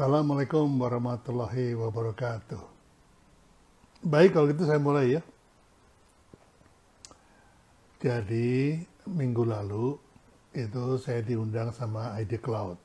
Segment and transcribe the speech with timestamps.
[0.00, 2.64] Assalamualaikum warahmatullahi wabarakatuh.
[4.00, 5.22] Baik, kalau gitu saya mulai ya.
[8.00, 10.00] Jadi, minggu lalu
[10.56, 12.80] itu saya diundang sama ID Cloud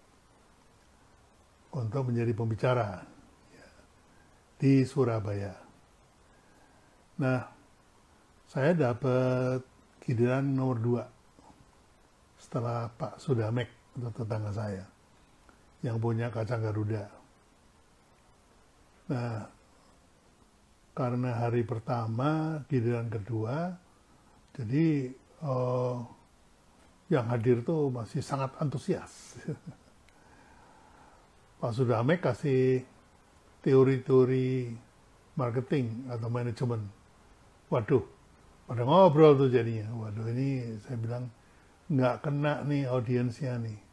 [1.71, 3.07] untuk menjadi pembicara
[3.47, 3.69] ya,
[4.59, 5.55] di Surabaya.
[7.15, 7.47] Nah,
[8.43, 9.63] saya dapat
[10.03, 11.03] giliran nomor dua
[12.35, 13.71] setelah Pak Sudamek
[14.03, 14.94] tetangga saya
[15.85, 17.05] yang punya kacang Garuda.
[19.05, 19.45] Nah,
[20.97, 23.69] karena hari pertama, giliran kedua,
[24.57, 25.13] jadi
[25.45, 26.09] oh,
[27.13, 29.37] yang hadir tuh masih sangat antusias.
[31.61, 32.81] Pak Sudamek kasih
[33.61, 34.73] teori-teori
[35.37, 36.81] marketing atau manajemen.
[37.69, 38.01] Waduh,
[38.65, 39.85] pada ngobrol tuh jadinya.
[39.93, 41.29] Waduh ini saya bilang
[41.93, 43.84] nggak kena nih audiensnya nih.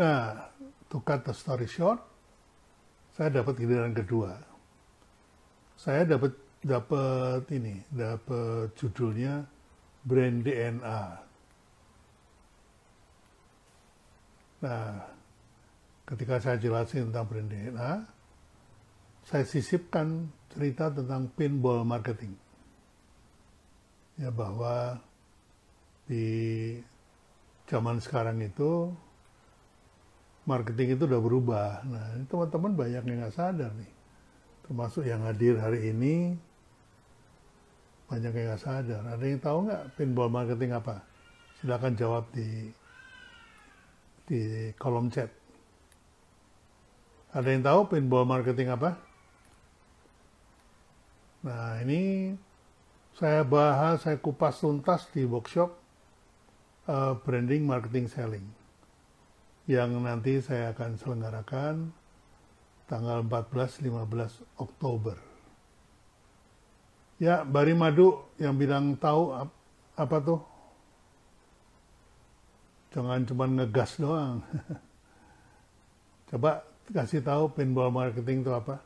[0.00, 0.48] Nah,
[0.88, 2.00] to cut the story short,
[3.12, 4.32] saya dapat giliran kedua.
[5.76, 6.32] Saya dapat
[6.64, 9.44] dapat ini, dapat judulnya
[10.00, 11.02] brand DNA.
[14.64, 15.04] Nah,
[16.08, 17.92] ketika saya jelasin tentang brand DNA,
[19.28, 22.32] saya sisipkan cerita tentang pinball marketing.
[24.16, 24.96] Ya bahwa
[26.08, 26.24] di
[27.68, 28.96] zaman sekarang itu
[30.48, 31.68] marketing itu udah berubah.
[31.84, 33.92] Nah, ini teman-teman banyak yang nggak sadar nih.
[34.64, 36.38] Termasuk yang hadir hari ini,
[38.08, 39.02] banyak yang nggak sadar.
[39.04, 41.04] Ada yang tahu nggak pinball marketing apa?
[41.60, 42.70] Silahkan jawab di
[44.30, 45.28] di kolom chat.
[47.30, 48.96] Ada yang tahu pinball marketing apa?
[51.40, 52.34] Nah, ini
[53.16, 55.72] saya bahas, saya kupas tuntas di workshop
[56.88, 58.59] uh, branding, marketing, selling
[59.70, 61.94] yang nanti saya akan selenggarakan
[62.90, 65.14] tanggal 14-15 Oktober.
[67.22, 69.30] Ya, Bari Madu yang bilang tahu
[69.94, 70.42] apa tuh?
[72.90, 74.42] Jangan cuma ngegas doang.
[76.34, 78.82] Coba kasih tahu pinball marketing itu apa?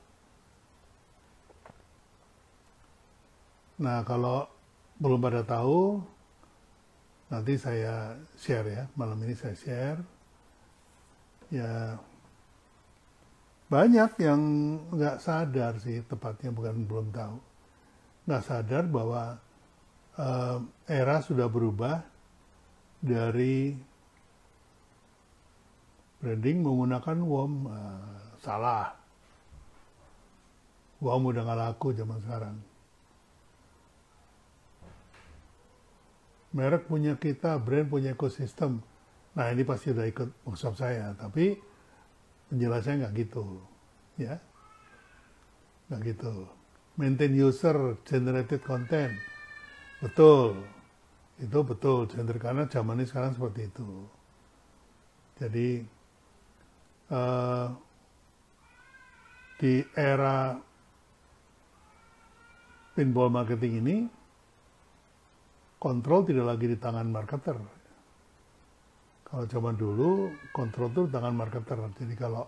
[3.80, 4.44] Nah, kalau
[5.00, 6.04] belum pada tahu,
[7.32, 8.84] nanti saya share ya.
[8.92, 10.13] Malam ini saya share
[11.52, 11.98] ya
[13.68, 14.40] banyak yang
[14.92, 17.36] nggak sadar sih tepatnya bukan belum tahu.
[18.28, 19.40] Nggak sadar bahwa
[20.20, 22.04] uh, era sudah berubah
[23.00, 23.74] dari
[26.22, 27.52] branding menggunakan WOM.
[27.66, 28.94] Uh, salah.
[31.00, 32.56] WOM udah nggak laku zaman sekarang.
[36.54, 38.78] Merek punya kita brand punya ekosistem
[39.34, 41.58] Nah ini pasti udah ikut workshop saya, tapi
[42.50, 43.46] penjelasannya nggak gitu,
[44.14, 44.38] ya,
[45.90, 46.46] nggak gitu.
[46.94, 49.10] Maintain user generated content,
[49.98, 50.62] betul,
[51.42, 53.90] itu betul, gender karena zaman ini sekarang seperti itu.
[55.34, 55.82] Jadi
[57.10, 57.74] uh,
[59.58, 60.54] di era
[62.94, 63.96] pinball marketing ini
[65.82, 67.58] kontrol tidak lagi di tangan marketer,
[69.34, 71.74] kalau zaman dulu kontrol itu tangan marketer.
[71.98, 72.46] Jadi kalau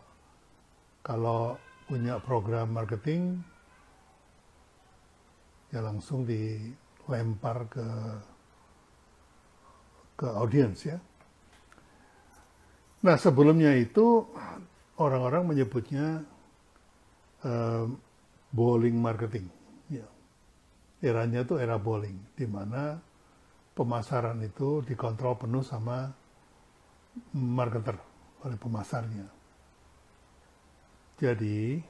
[1.03, 1.59] kalau
[1.91, 3.43] punya program marketing
[5.75, 7.87] ya langsung dilempar ke
[10.15, 11.03] ke audiens ya.
[13.03, 14.23] Nah sebelumnya itu
[15.03, 16.23] orang-orang menyebutnya
[17.43, 17.91] uh,
[18.55, 19.51] bowling marketing.
[19.91, 20.07] Ya.
[21.03, 23.03] Eranya itu era bowling, di mana
[23.75, 26.26] pemasaran itu dikontrol penuh sama
[27.35, 27.97] marketer,
[28.45, 29.27] oleh pemasarnya.
[31.17, 31.81] Jadi,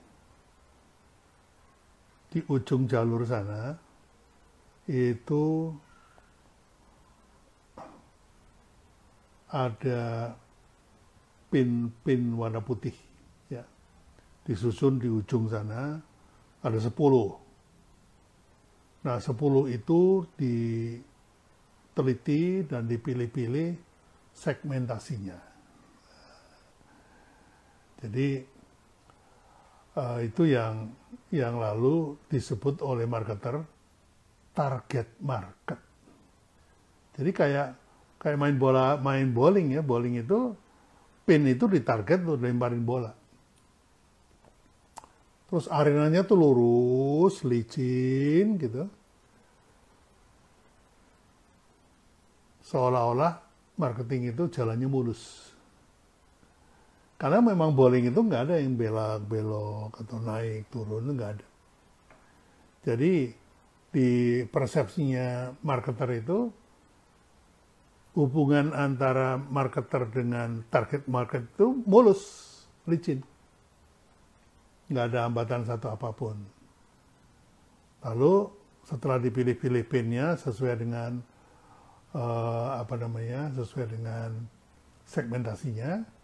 [2.31, 3.75] di ujung jalur sana,
[4.87, 5.75] itu
[9.50, 10.34] ada
[11.50, 12.93] pin-pin warna putih
[13.46, 13.62] ya
[14.43, 16.02] disusun di ujung sana
[16.61, 16.90] ada 10
[19.06, 20.26] nah 10 itu
[21.94, 23.86] diteliti dan dipilih-pilih
[24.37, 25.38] segmentasinya.
[27.97, 28.29] Jadi
[29.97, 30.93] uh, itu yang
[31.33, 33.65] yang lalu disebut oleh marketer
[34.53, 35.81] target market.
[37.17, 37.69] Jadi kayak
[38.21, 40.53] kayak main bola, main bowling ya, bowling itu
[41.25, 43.17] pin itu ditarget tuh lemparin bola.
[45.49, 48.85] Terus arenanya tuh lurus, licin gitu.
[52.67, 53.45] Seolah-olah
[53.76, 55.52] marketing itu jalannya mulus.
[57.17, 61.46] Karena memang bowling itu nggak ada yang belak belok atau naik turun nggak ada.
[62.84, 63.32] Jadi
[63.88, 66.52] di persepsinya marketer itu
[68.17, 72.23] hubungan antara marketer dengan target market itu mulus,
[72.84, 73.25] licin.
[74.93, 76.37] Nggak ada hambatan satu apa pun.
[78.05, 78.49] Lalu
[78.84, 81.19] setelah dipilih-pilih pinnya sesuai dengan
[82.16, 84.32] uh, apa namanya sesuai dengan
[85.04, 86.16] segmentasinya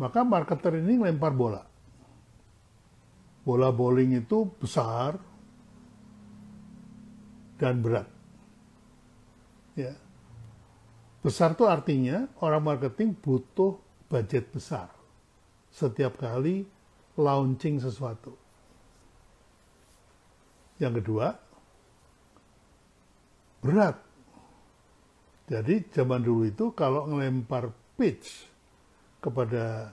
[0.00, 1.62] maka marketer ini lempar bola.
[3.42, 5.18] Bola bowling itu besar
[7.58, 8.08] dan berat.
[9.78, 9.94] Ya.
[11.22, 13.78] Besar itu artinya orang marketing butuh
[14.10, 14.90] budget besar.
[15.70, 16.66] Setiap kali
[17.14, 18.34] launching sesuatu.
[20.82, 21.26] Yang kedua
[23.62, 24.11] berat.
[25.52, 27.68] Jadi zaman dulu itu kalau ngelempar
[28.00, 28.48] pitch
[29.20, 29.92] kepada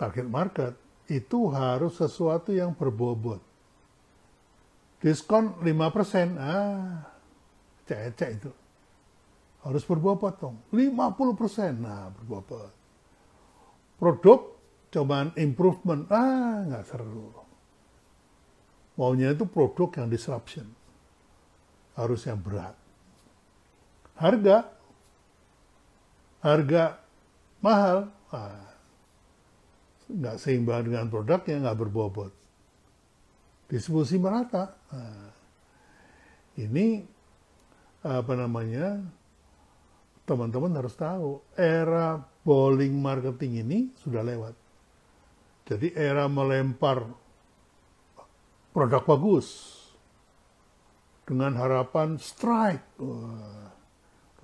[0.00, 0.72] target market
[1.12, 3.44] itu harus sesuatu yang berbobot.
[5.04, 6.96] Diskon 5%, ah,
[7.84, 8.52] cek-cek itu.
[9.68, 10.56] Harus berbobot dong.
[10.72, 12.72] 50%, nah berbobot.
[14.00, 14.56] Produk
[14.88, 17.28] cobaan improvement, ah nggak seru.
[18.96, 20.72] Maunya itu produk yang disruption.
[22.00, 22.79] Harus yang berat
[24.20, 24.68] harga.
[26.44, 26.84] Harga
[27.64, 28.12] mahal.
[28.30, 28.70] Ah,
[30.06, 32.32] nggak seimbang dengan produknya nggak berbobot.
[33.66, 34.76] Distribusi merata.
[34.92, 35.30] Nah,
[36.58, 37.06] ini
[38.00, 39.00] apa namanya
[40.24, 44.54] teman-teman harus tahu era bowling marketing ini sudah lewat.
[45.70, 47.06] Jadi era melempar
[48.74, 49.78] produk bagus
[51.22, 52.98] dengan harapan strike.
[52.98, 53.70] Wah,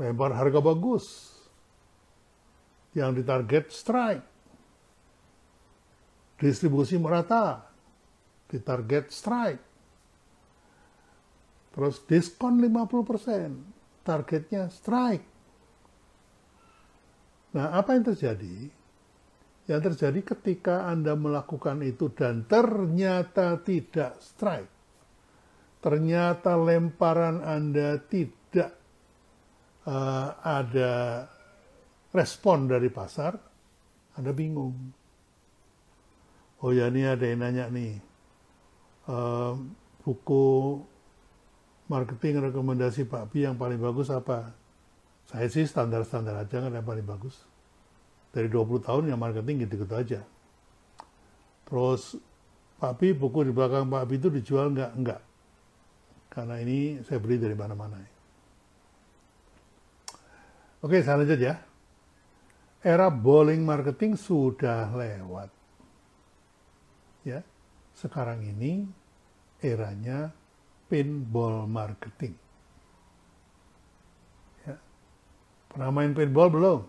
[0.00, 1.36] lempar harga bagus.
[2.96, 4.24] Yang ditarget strike.
[6.40, 7.68] Distribusi merata.
[8.48, 9.64] Ditarget strike.
[11.76, 15.26] Terus diskon 50% targetnya strike.
[17.52, 18.72] Nah apa yang terjadi?
[19.66, 24.72] Yang terjadi ketika Anda melakukan itu dan ternyata tidak strike.
[25.84, 28.85] Ternyata lemparan Anda tidak
[29.86, 31.24] uh, ada
[32.10, 33.38] respon dari pasar,
[34.18, 34.74] Anda bingung.
[36.60, 38.00] Oh ya ini ada yang nanya nih,
[39.06, 39.54] uh,
[40.02, 40.80] buku
[41.86, 44.50] marketing rekomendasi Pak Bi yang paling bagus apa?
[45.26, 47.42] Saya sih standar-standar aja kan yang paling bagus.
[48.30, 50.20] Dari 20 tahun yang marketing gitu-gitu aja.
[51.66, 52.16] Terus
[52.78, 54.90] Pak Bi buku di belakang Pak Bi itu dijual nggak?
[54.96, 55.20] Enggak.
[56.30, 58.15] Karena ini saya beli dari mana-mana.
[60.84, 61.56] Oke, saya lanjut ya.
[62.84, 65.48] Era bowling marketing sudah lewat.
[67.24, 67.40] Ya.
[67.96, 68.84] Sekarang ini
[69.64, 70.30] eranya
[70.86, 72.36] pinball marketing.
[74.68, 74.76] Ya.
[75.72, 76.80] Pernah main pinball belum?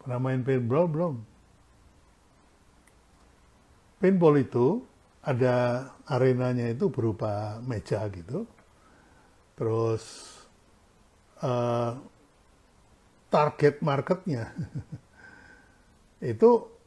[0.00, 1.14] Pernah main pinball belum?
[4.00, 4.80] Pinball itu
[5.20, 8.48] ada arenanya itu berupa meja gitu
[9.58, 10.30] terus
[11.42, 11.98] uh,
[13.26, 14.54] target marketnya
[16.32, 16.78] itu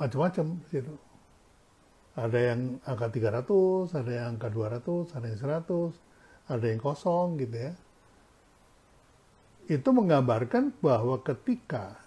[0.00, 0.94] macam-macam situ.
[2.16, 7.56] Ada yang angka 300, ada yang angka 200, ada yang 100, ada yang kosong gitu
[7.56, 7.72] ya.
[9.70, 12.00] Itu menggambarkan bahwa ketika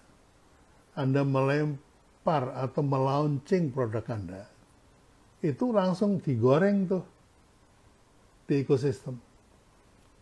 [0.92, 4.44] Anda melempar atau melaunching produk Anda,
[5.40, 7.04] itu langsung digoreng tuh
[8.44, 9.16] di ekosistem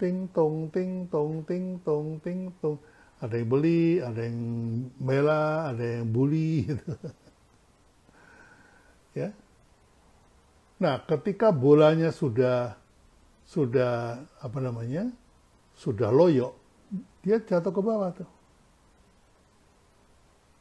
[0.03, 2.75] ting tong ting tong ting tong ting tong.
[3.23, 4.41] Ada yang beli ada yang
[4.99, 6.91] bela ada yang bully gitu.
[9.23, 9.31] ya.
[10.83, 12.75] Nah ketika bolanya sudah
[13.47, 15.07] sudah apa namanya
[15.79, 16.59] sudah loyo
[17.23, 18.31] dia jatuh ke bawah tuh.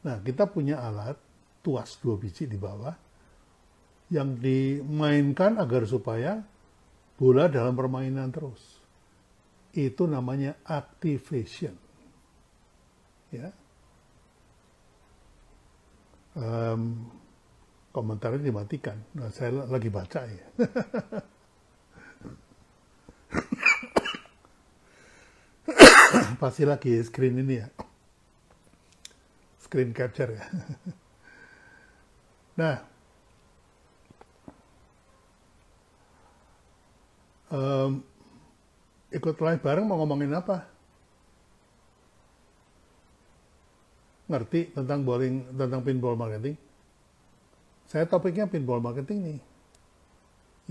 [0.06, 1.18] Nah kita punya alat
[1.66, 2.94] tuas dua biji di bawah
[4.14, 6.46] yang dimainkan agar supaya
[7.18, 8.81] bola dalam permainan terus
[9.76, 11.76] itu namanya activation.
[13.32, 13.56] Ya.
[16.36, 17.08] Um,
[17.96, 19.00] komentarnya dimatikan.
[19.16, 20.48] Nah, saya lagi baca ya.
[26.42, 27.68] Pasti lagi screen ini ya.
[29.64, 30.44] Screen capture ya.
[32.60, 32.84] nah,
[37.52, 38.04] um,
[39.12, 40.72] ikut live bareng mau ngomongin apa?
[44.32, 46.56] ngerti tentang bowling tentang pinball marketing?
[47.92, 49.40] Saya topiknya pinball marketing nih.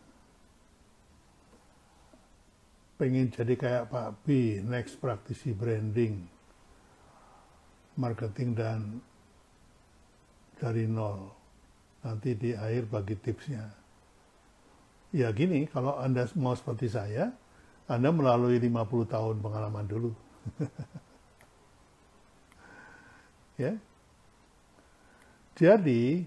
[3.02, 6.22] Pengen jadi kayak Pak B, next praktisi branding
[7.98, 9.02] marketing dan
[10.54, 11.34] dari nol.
[12.06, 13.66] Nanti di akhir bagi tipsnya.
[15.10, 17.34] Ya gini, kalau Anda mau seperti saya,
[17.90, 20.14] Anda melalui 50 tahun pengalaman dulu.
[23.66, 23.74] ya.
[25.58, 26.22] Jadi,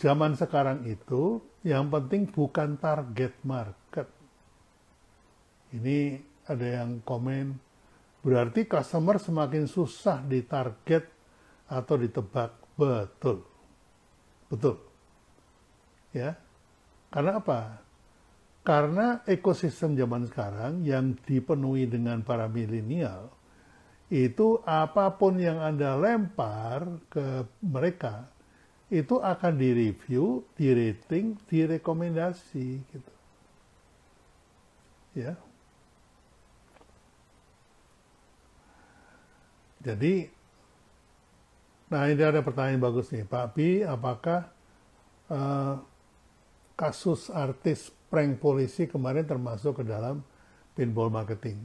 [0.00, 3.85] zaman sekarang itu yang penting bukan target market.
[5.76, 5.98] Ini
[6.48, 7.66] ada yang komen,
[8.26, 11.06] Berarti customer semakin susah ditarget
[11.70, 12.58] atau ditebak.
[12.74, 13.46] Betul.
[14.50, 14.82] Betul.
[16.10, 16.34] Ya.
[17.06, 17.78] Karena apa?
[18.66, 23.30] Karena ekosistem zaman sekarang yang dipenuhi dengan para milenial,
[24.10, 28.26] itu apa pun yang Anda lempar ke mereka,
[28.90, 33.12] itu akan direview, dirating, direkomendasi gitu.
[35.14, 35.45] Ya.
[39.86, 40.26] Jadi,
[41.94, 44.50] nah ini ada pertanyaan bagus nih, Pak Pi, apakah
[45.30, 45.78] uh,
[46.74, 50.26] kasus artis prank polisi kemarin termasuk ke dalam
[50.74, 51.62] pinball marketing?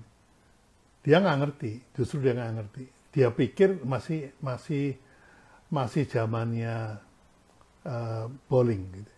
[1.01, 2.85] Dia nggak ngerti, justru dia nggak ngerti.
[3.09, 4.93] Dia pikir masih masih
[5.73, 7.01] masih zamannya
[7.89, 9.13] uh, bowling gitu.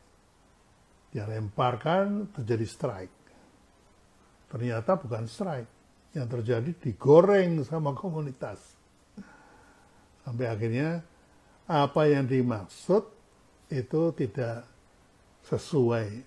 [1.11, 3.17] Dia lemparkan terjadi strike.
[4.47, 5.69] Ternyata bukan strike.
[6.15, 8.82] Yang terjadi digoreng sama komunitas
[10.23, 11.03] Sampai akhirnya
[11.67, 13.03] apa yang dimaksud
[13.71, 14.67] itu tidak
[15.43, 16.23] sesuai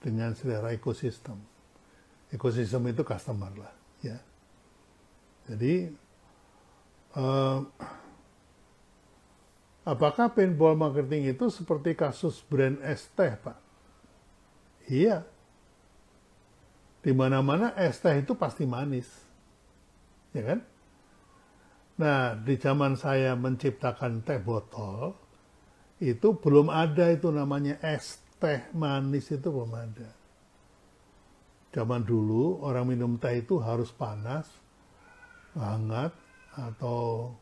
[0.00, 1.36] dengan selera ekosistem.
[2.32, 4.16] Ekosistem itu customer lah, ya.
[5.50, 5.90] Jadi
[7.18, 7.58] uh,
[9.84, 13.58] apakah paintball marketing itu seperti kasus brand es teh, Pak?
[14.88, 15.26] Iya.
[17.02, 19.10] Di mana-mana es teh itu pasti manis.
[20.30, 20.69] Ya kan?
[22.00, 25.12] Nah, di zaman saya menciptakan teh botol,
[26.00, 30.08] itu belum ada itu namanya es teh manis itu belum ada.
[31.76, 34.48] Zaman dulu orang minum teh itu harus panas,
[35.52, 36.16] hangat,
[36.56, 37.36] atau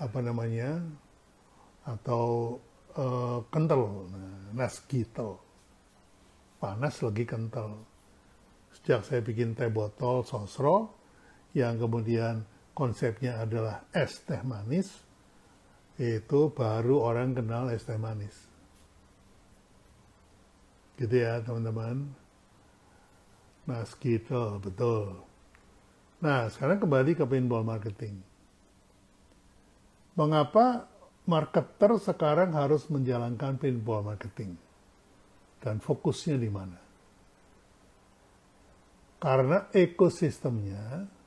[0.00, 0.80] apa namanya,
[1.84, 2.56] atau
[2.96, 5.36] uh, kental, nah, nasgitel.
[6.56, 7.84] Panas lagi kental.
[8.80, 10.96] Sejak saya bikin teh botol sosro,
[11.52, 12.48] yang kemudian
[12.78, 14.86] konsepnya adalah es teh manis,
[15.98, 18.38] itu baru orang kenal es teh manis.
[20.94, 22.06] Gitu ya teman-teman.
[23.66, 25.26] Nah, gitu, betul.
[26.22, 28.22] Nah, sekarang kembali ke pinball marketing.
[30.14, 30.86] Mengapa
[31.28, 34.56] marketer sekarang harus menjalankan pinball marketing?
[35.58, 36.78] Dan fokusnya di mana?
[39.18, 41.17] Karena ekosistemnya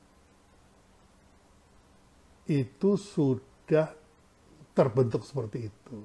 [2.60, 3.94] itu sudah
[4.76, 5.98] terbentuk seperti itu.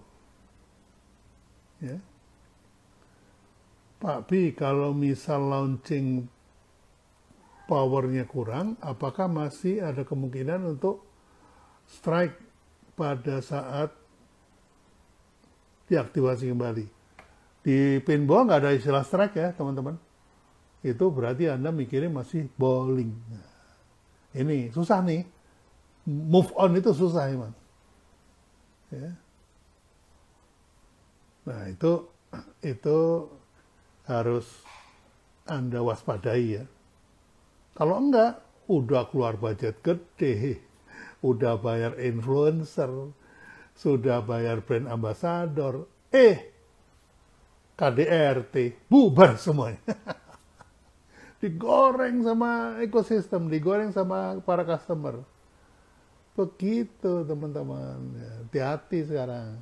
[1.84, 1.98] Ya.
[3.98, 6.30] Pak B, kalau misal launching
[7.66, 11.02] powernya kurang, apakah masih ada kemungkinan untuk
[11.90, 12.38] strike
[12.94, 13.90] pada saat
[15.90, 16.86] diaktifasi kembali?
[17.66, 19.98] Di pinball nggak ada istilah strike ya, teman-teman.
[20.86, 23.12] Itu berarti Anda mikirnya masih bowling.
[23.34, 23.50] Nah,
[24.38, 25.37] ini susah nih.
[26.08, 27.52] Move on itu susah, Iman.
[28.88, 29.12] Ya.
[31.44, 32.08] Nah, itu
[32.64, 33.00] itu
[34.08, 34.48] harus
[35.44, 36.66] Anda waspadai ya.
[37.76, 38.40] Kalau enggak,
[38.72, 40.64] udah keluar budget gede,
[41.20, 43.12] udah bayar influencer,
[43.76, 46.56] sudah bayar brand ambassador, eh
[47.78, 49.84] KDRT, bubar semuanya.
[51.42, 55.22] digoreng sama ekosistem, digoreng sama para customer.
[56.38, 59.58] Begitu teman-teman, ya, hati-hati sekarang.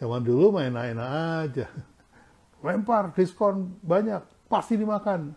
[0.00, 1.10] Zaman dulu main enak
[1.52, 1.68] aja
[2.64, 5.36] lempar diskon banyak, pasti dimakan.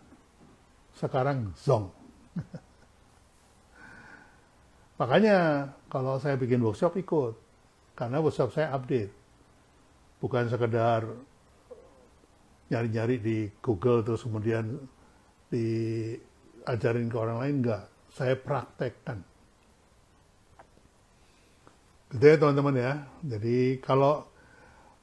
[0.96, 1.92] Sekarang zong.
[4.98, 7.36] Makanya kalau saya bikin workshop ikut,
[7.92, 9.12] karena workshop saya update.
[10.16, 11.04] Bukan sekedar
[12.72, 14.80] nyari-nyari di Google terus kemudian
[15.52, 17.84] diajarin ke orang lain, enggak.
[18.08, 19.35] Saya praktekkan.
[22.14, 22.92] Gitu ya teman-teman ya.
[23.26, 24.26] Jadi kalau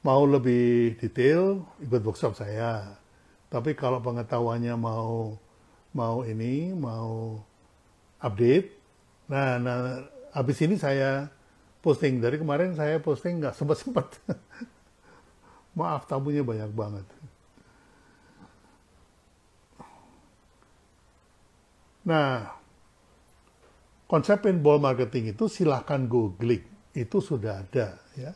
[0.04, 3.00] mau lebih detail ikut workshop saya.
[3.48, 5.38] Tapi kalau pengetahuannya mau
[5.94, 7.38] mau ini mau
[8.18, 8.68] update,
[9.30, 10.02] nah, nah
[10.34, 11.30] habis ini saya
[11.78, 14.06] posting dari kemarin saya posting nggak sempat sempat.
[15.78, 17.06] Maaf tamunya banyak banget.
[22.04, 22.52] Nah,
[24.04, 26.60] konsep pinball marketing itu silahkan googling,
[26.94, 28.32] itu sudah ada ya.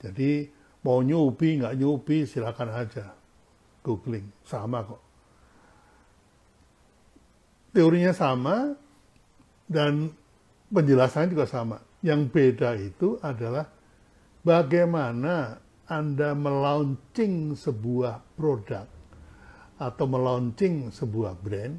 [0.00, 3.12] Jadi Mau nyubi, nggak nyubi, silakan aja.
[3.84, 5.02] Googling, sama kok.
[7.76, 8.72] Teorinya sama,
[9.68, 10.08] dan
[10.72, 11.78] penjelasannya juga sama.
[12.00, 13.68] Yang beda itu adalah
[14.40, 18.88] bagaimana Anda melaunching sebuah produk
[19.76, 21.76] atau melaunching sebuah brand,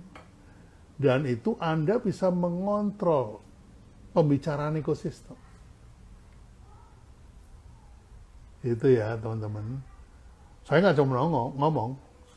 [1.02, 3.42] dan itu Anda bisa mengontrol
[4.14, 5.51] pembicaraan ekosistem.
[8.62, 9.82] Itu ya teman-teman.
[10.62, 11.92] Saya nggak cuma ngomong, ngomong.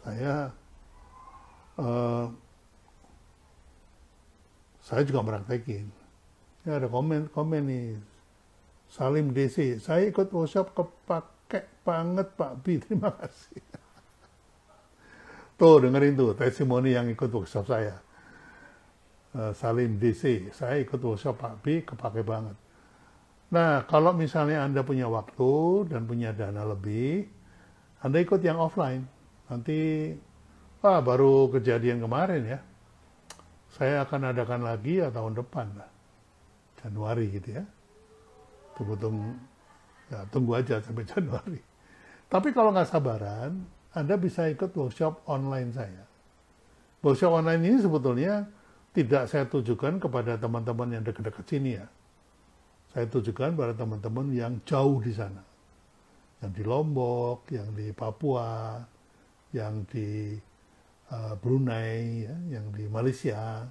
[0.04, 0.52] saya
[1.80, 2.28] uh,
[4.84, 5.88] saya juga meraktekin.
[6.64, 7.88] Ya ada komen komen nih.
[8.94, 13.58] Salim DC, saya ikut workshop kepake banget Pak Bi, terima kasih.
[15.58, 17.98] Tuh dengerin tuh testimoni yang ikut workshop saya.
[19.34, 22.54] Uh, Salim DC, saya ikut workshop Pak Bi, kepake banget.
[23.54, 27.30] Nah, kalau misalnya Anda punya waktu dan punya dana lebih,
[28.02, 29.06] Anda ikut yang offline.
[29.46, 30.10] Nanti,
[30.82, 32.58] wah baru kejadian kemarin ya.
[33.70, 35.86] Saya akan adakan lagi ya tahun depan lah.
[36.82, 37.64] Januari gitu ya.
[38.74, 39.30] Tunggu, tunggu,
[40.10, 41.60] ya, tunggu aja sampai Januari.
[42.26, 43.62] Tapi kalau nggak sabaran,
[43.94, 46.02] Anda bisa ikut workshop online saya.
[47.06, 48.50] Workshop online ini sebetulnya
[48.90, 51.86] tidak saya tujukan kepada teman-teman yang dekat-dekat sini ya
[52.94, 55.42] saya tujukan pada teman-teman yang jauh di sana.
[56.38, 58.78] Yang di Lombok, yang di Papua,
[59.50, 60.38] yang di
[61.10, 63.66] uh, Brunei, ya, yang di Malaysia,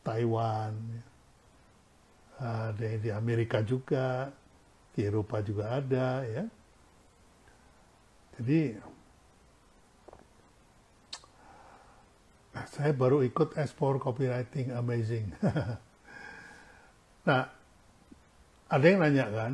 [0.00, 1.04] Taiwan, ya.
[2.72, 4.32] ada yang di Amerika juga,
[4.96, 6.48] di Eropa juga ada, ya.
[8.40, 8.80] Jadi
[12.72, 15.36] saya baru ikut S4 Copywriting Amazing.
[17.28, 17.63] nah,
[18.68, 19.52] ada yang nanya kan,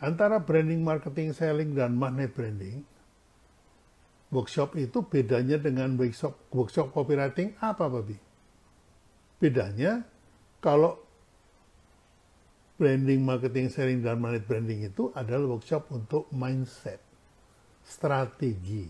[0.00, 2.86] antara branding, marketing, selling, dan magnet branding,
[4.32, 8.16] workshop itu bedanya dengan workshop, workshop copywriting apa, Babi?
[9.38, 10.02] Bedanya,
[10.58, 10.98] kalau
[12.78, 17.02] branding, marketing, selling, dan magnet branding itu adalah workshop untuk mindset,
[17.82, 18.86] strategi.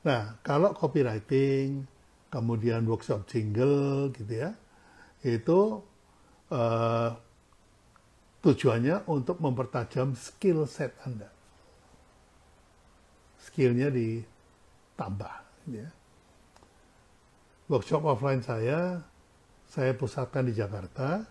[0.00, 1.84] Nah, kalau copywriting,
[2.32, 4.56] kemudian workshop jingle gitu ya,
[5.20, 5.84] itu
[6.48, 7.10] uh,
[8.40, 11.28] Tujuannya untuk mempertajam skill set Anda.
[13.36, 15.36] Skillnya ditambah.
[15.68, 15.92] Ya.
[17.68, 19.04] Workshop offline saya,
[19.68, 21.22] saya pusatkan di Jakarta,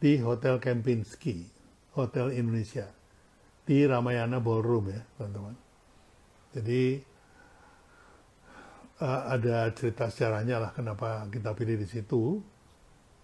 [0.00, 1.46] di Hotel Kempinski,
[1.94, 2.88] Hotel Indonesia,
[3.62, 5.54] di Ramayana Ballroom ya, teman-teman.
[6.56, 6.98] Jadi
[8.98, 12.42] uh, ada cerita sejarahnya lah kenapa kita pilih di situ,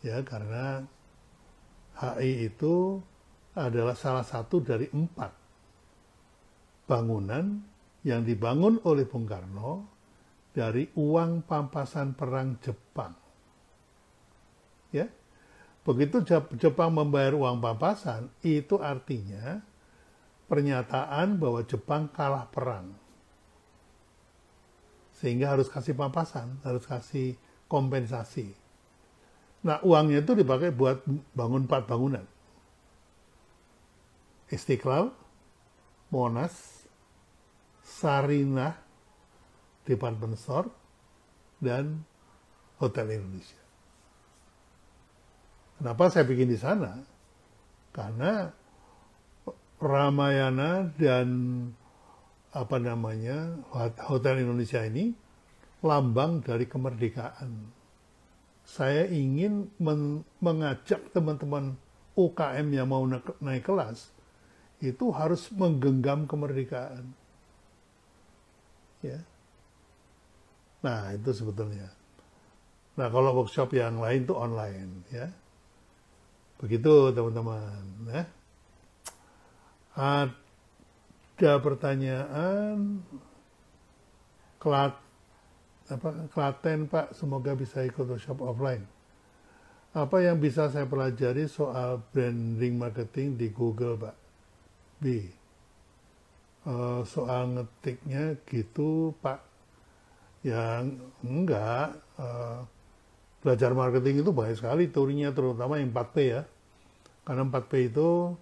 [0.04, 0.86] ya karena
[1.98, 3.02] HI itu
[3.58, 5.32] adalah salah satu dari empat
[6.86, 7.58] bangunan
[8.06, 9.84] yang dibangun oleh Bung Karno
[10.54, 13.14] dari uang pampasan perang Jepang.
[14.90, 15.06] Ya,
[15.84, 16.24] begitu
[16.56, 19.60] Jepang membayar uang pampasan, itu artinya
[20.48, 22.96] pernyataan bahwa Jepang kalah perang.
[25.14, 27.38] Sehingga harus kasih pampasan, harus kasih
[27.70, 28.57] kompensasi.
[29.66, 31.02] Nah, uangnya itu dipakai buat
[31.34, 32.24] bangun empat bangunan.
[34.48, 35.10] Istiqlal,
[36.08, 36.86] Monas,
[37.82, 38.78] Sarinah,
[39.84, 40.70] Department Store,
[41.58, 42.06] dan
[42.78, 43.60] Hotel Indonesia.
[45.78, 47.02] Kenapa saya bikin di sana?
[47.94, 48.50] Karena
[49.78, 51.28] Ramayana dan
[52.50, 53.62] apa namanya
[54.10, 55.14] Hotel Indonesia ini
[55.86, 57.77] lambang dari kemerdekaan.
[58.68, 61.80] Saya ingin men mengajak teman-teman
[62.12, 63.00] UKM yang mau
[63.40, 64.12] naik kelas
[64.84, 67.16] itu harus menggenggam kemerdekaan.
[69.00, 69.24] Ya.
[70.84, 71.90] Nah, itu sebetulnya.
[72.98, 75.32] Nah, kalau workshop yang lain itu online, ya.
[76.58, 78.22] Begitu, teman-teman, ya.
[79.98, 83.02] Ada pertanyaan
[84.58, 84.98] Klat,
[85.88, 88.84] apa, Klaten Pak, semoga bisa ikut workshop offline.
[89.96, 94.16] Apa yang bisa saya pelajari soal branding marketing di Google Pak?
[95.00, 95.04] B.
[96.68, 99.40] Uh, soal ngetiknya gitu Pak.
[100.44, 102.62] Yang enggak, uh,
[103.40, 106.42] belajar marketing itu banyak sekali teorinya terutama yang 4P ya.
[107.24, 108.36] Karena 4P itu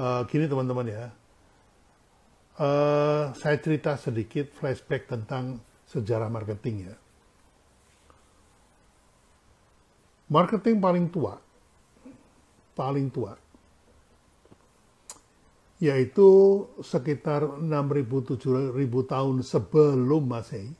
[0.00, 1.10] Uh, gini teman-teman ya,
[3.34, 5.58] saya cerita sedikit flashback tentang
[5.90, 6.96] sejarah marketing ya.
[10.30, 11.42] Marketing paling tua,
[12.78, 13.34] paling tua,
[15.82, 18.78] yaitu sekitar 6.000-7.000
[19.10, 20.70] tahun sebelum Masehi,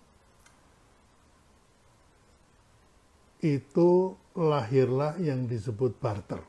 [3.43, 6.47] itu lahirlah yang disebut barter.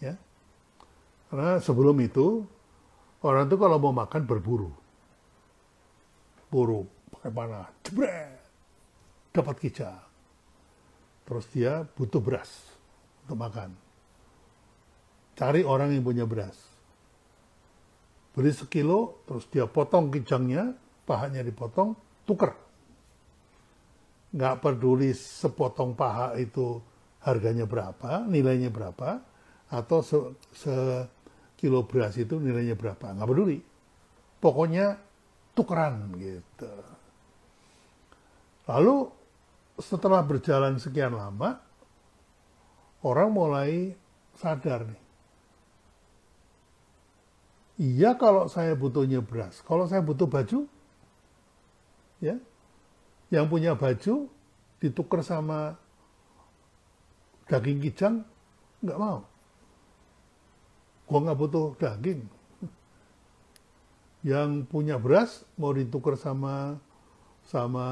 [0.00, 0.16] Ya.
[1.28, 2.48] Karena sebelum itu
[3.20, 4.81] orang itu kalau mau makan berburu.
[6.52, 8.36] Buru pakai panah, jebret,
[9.32, 9.96] dapat kicau.
[11.24, 12.52] Terus dia butuh beras
[13.24, 13.72] untuk makan.
[15.32, 16.60] Cari orang yang punya beras.
[18.36, 20.76] Beli sekilo, terus dia potong kijangnya,
[21.08, 21.96] pahanya dipotong,
[22.28, 22.52] tuker.
[24.36, 26.80] Nggak peduli sepotong paha itu
[27.24, 29.24] harganya berapa, nilainya berapa,
[29.72, 30.16] atau se,
[30.52, 30.74] se
[31.56, 33.62] kilo beras itu nilainya berapa nggak peduli
[34.42, 34.98] pokoknya
[35.52, 36.72] tukeran gitu.
[38.68, 39.10] Lalu
[39.80, 41.60] setelah berjalan sekian lama
[43.02, 43.92] orang mulai
[44.36, 45.02] sadar nih.
[47.82, 50.68] Iya kalau saya butuhnya beras kalau saya butuh baju
[52.22, 52.36] ya
[53.32, 54.28] yang punya baju
[54.78, 55.74] ditukar sama
[57.48, 58.16] daging kijang
[58.84, 59.24] nggak mau.
[61.08, 62.22] Gua nggak butuh daging.
[64.22, 66.78] Yang punya beras mau ditukar sama
[67.42, 67.86] sama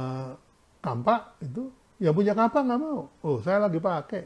[0.78, 3.10] kampak itu, yang punya kampak nggak mau.
[3.26, 4.24] Oh, saya lagi pakai.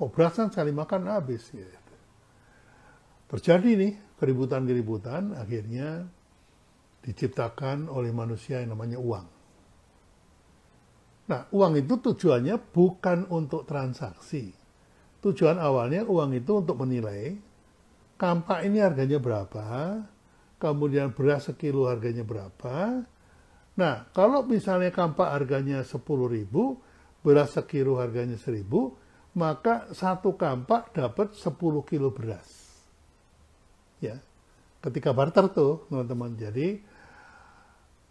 [0.00, 1.50] Oh, beras kan sekali makan habis.
[1.50, 1.94] Gitu.
[3.28, 6.08] Terjadi nih keributan-keributan, akhirnya
[7.04, 9.26] diciptakan oleh manusia yang namanya uang.
[11.30, 14.50] Nah, uang itu tujuannya bukan untuk transaksi,
[15.22, 17.38] tujuan awalnya uang itu untuk menilai
[18.18, 19.64] kampak ini harganya berapa,
[20.60, 23.02] kemudian beras sekilo harganya berapa.
[23.80, 25.96] Nah, kalau misalnya kampak harganya 10
[26.28, 26.76] ribu,
[27.24, 28.92] beras sekilo harganya 1000,
[29.40, 32.68] maka satu kampak dapat 10 kilo beras.
[34.04, 34.20] Ya,
[34.84, 36.36] ketika barter tuh, teman-teman.
[36.36, 36.76] Jadi,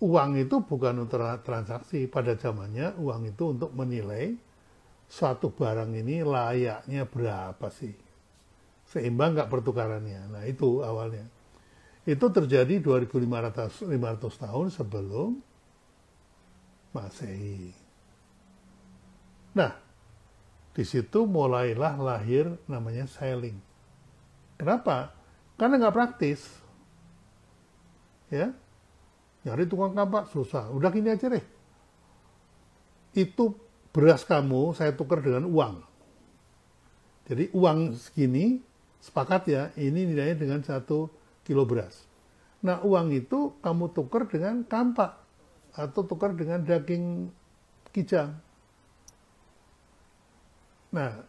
[0.01, 2.09] uang itu bukan untuk transaksi.
[2.09, 4.33] Pada zamannya, uang itu untuk menilai
[5.09, 7.93] suatu barang ini layaknya berapa sih?
[8.89, 10.33] Seimbang nggak pertukarannya?
[10.33, 11.29] Nah itu awalnya.
[12.09, 15.29] Itu terjadi 2500 500 tahun sebelum
[16.89, 17.69] Masehi.
[19.53, 19.77] Nah,
[20.73, 23.61] di situ mulailah lahir namanya sailing.
[24.57, 25.13] Kenapa?
[25.53, 26.41] Karena nggak praktis.
[28.33, 28.57] Ya,
[29.45, 30.73] nyari tukang kampak susah.
[30.73, 31.45] Udah gini aja deh.
[33.13, 33.53] Itu
[33.93, 35.85] beras kamu saya tukar dengan uang.
[37.29, 38.65] Jadi uang segini,
[38.97, 41.18] sepakat ya, ini nilainya dengan satu
[41.49, 42.05] kilo beras.
[42.61, 45.17] Nah uang itu kamu tukar dengan kampak
[45.73, 47.33] atau tukar dengan daging
[47.89, 48.37] kijang.
[50.93, 51.25] Nah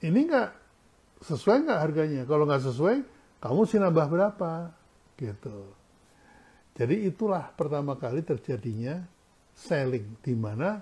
[0.00, 0.50] ini nggak
[1.20, 2.22] sesuai nggak harganya?
[2.24, 2.96] Kalau nggak sesuai,
[3.44, 4.72] kamu sih nambah berapa?
[5.20, 5.58] Gitu.
[6.72, 9.04] Jadi itulah pertama kali terjadinya
[9.52, 10.80] selling, di mana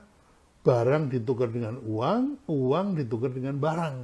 [0.62, 3.96] barang ditukar dengan uang, uang ditukar dengan barang.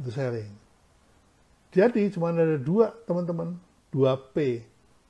[0.00, 0.63] Itu selling.
[1.74, 3.58] Jadi cuma ada dua teman-teman,
[3.90, 4.62] dua P,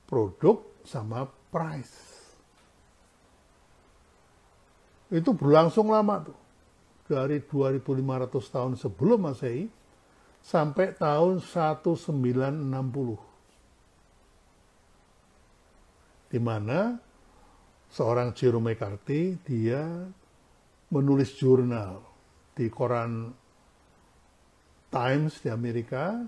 [0.08, 1.92] produk sama price.
[5.12, 6.38] Itu berlangsung lama tuh.
[7.04, 7.84] Dari 2500
[8.48, 9.68] tahun sebelum Masehi
[10.40, 13.34] sampai tahun 1960
[16.34, 16.98] di mana
[17.92, 19.86] seorang Jerome McCarthy dia
[20.90, 22.02] menulis jurnal
[22.58, 23.30] di koran
[24.90, 26.26] Times di Amerika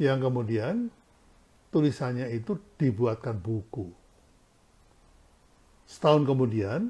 [0.00, 0.88] yang kemudian
[1.68, 3.92] tulisannya itu dibuatkan buku.
[5.84, 6.88] Setahun kemudian,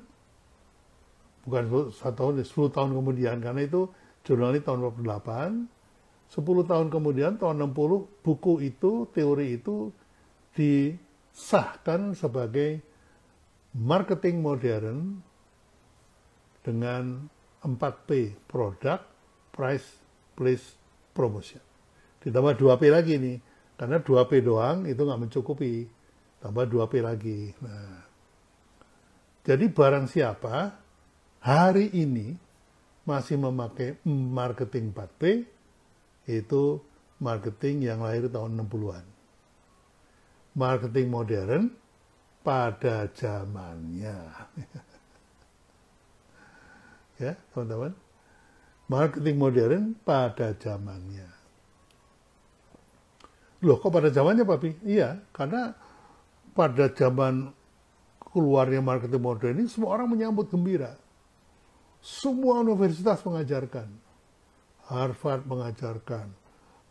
[1.42, 3.90] bukan satu tahun, sepuluh tahun kemudian, karena itu
[4.22, 9.90] jurnal ini tahun 48, sepuluh tahun kemudian, tahun 60, buku itu, teori itu
[10.54, 10.94] di
[11.34, 12.78] sahkan sebagai
[13.74, 15.18] marketing modern
[16.62, 17.26] dengan
[17.64, 19.04] 4P, product,
[19.50, 19.98] price,
[20.36, 20.76] place,
[21.16, 21.69] promotion.
[22.20, 23.36] Ditambah 2P lagi nih,
[23.80, 25.88] karena 2P doang itu nggak mencukupi,
[26.44, 27.40] tambah 2P lagi.
[27.64, 28.04] Nah,
[29.44, 30.76] jadi barang siapa
[31.40, 32.36] hari ini
[33.08, 35.22] masih memakai marketing 4P,
[36.28, 36.78] itu
[37.18, 39.20] marketing yang lahir tahun 60-an
[40.54, 41.62] marketing modern
[42.42, 44.18] pada zamannya.
[47.22, 47.92] ya, teman-teman.
[48.90, 51.39] Marketing modern pada zamannya.
[53.60, 54.80] Loh, kok pada zamannya, Papi?
[54.88, 55.76] Iya, karena
[56.56, 57.52] pada zaman
[58.30, 60.96] keluarnya marketing modern ini semua orang menyambut gembira.
[62.00, 63.88] Semua universitas mengajarkan.
[64.88, 66.26] Harvard mengajarkan.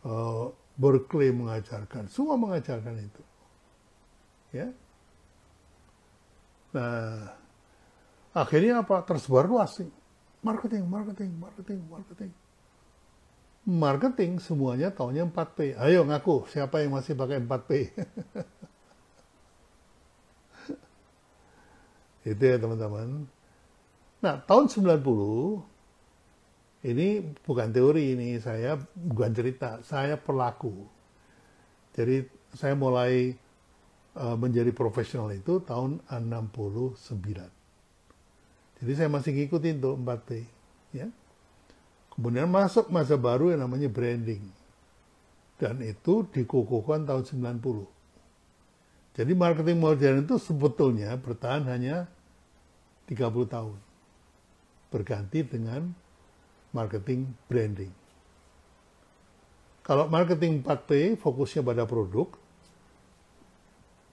[0.06, 2.08] Uh, Berkeley mengajarkan.
[2.08, 3.22] Semua mengajarkan itu.
[4.54, 4.70] Ya.
[6.70, 7.34] Nah,
[8.32, 9.02] akhirnya apa?
[9.04, 9.90] Tersebar luas sih.
[10.40, 12.30] Marketing, marketing, marketing, marketing.
[13.68, 15.76] Marketing semuanya tahunya 4P.
[15.76, 17.70] Ayo ngaku, siapa yang masih pakai 4P?
[22.32, 23.28] Itu ya teman-teman.
[24.20, 25.00] Nah, tahun 90,
[26.88, 30.88] ini bukan teori ini, saya bukan cerita, saya pelaku.
[31.96, 32.24] Jadi
[32.56, 33.36] saya mulai
[34.16, 36.96] uh, menjadi profesional itu tahun 69.
[38.80, 40.30] Jadi saya masih ngikutin tuh 4P.
[40.96, 41.12] Ya.
[42.14, 44.42] Kemudian masuk masa baru yang namanya branding.
[45.60, 47.24] Dan itu dikukuhkan tahun
[47.60, 49.20] 90.
[49.20, 52.08] Jadi marketing modern itu sebetulnya bertahan hanya
[53.10, 53.78] 30 tahun.
[54.88, 55.90] Berganti dengan
[56.70, 57.92] marketing branding.
[59.82, 62.30] Kalau marketing 4P fokusnya pada produk,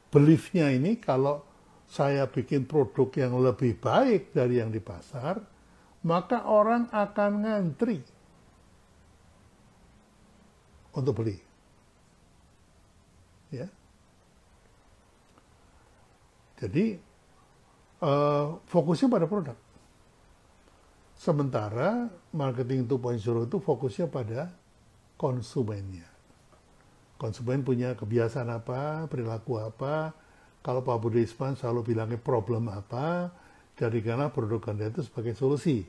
[0.09, 1.45] beliefnya ini kalau
[1.87, 5.39] saya bikin produk yang lebih baik dari yang di pasar,
[6.05, 8.01] maka orang akan ngantri
[10.93, 11.37] untuk beli.
[13.53, 13.69] Ya.
[16.57, 16.97] Jadi
[18.01, 19.57] uh, fokusnya pada produk.
[21.17, 24.53] Sementara marketing 2.0 itu fokusnya pada
[25.17, 26.17] konsumennya
[27.17, 30.13] konsumen punya kebiasaan apa, perilaku apa.
[30.61, 33.33] Kalau Pak Budi Isman selalu bilangnya problem apa,
[33.77, 35.87] jadikanlah produk Anda itu sebagai solusi.